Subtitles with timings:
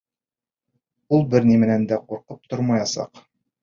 [1.17, 3.27] Ул бер нимәнән дә ҡурҡып тормаясаҡ.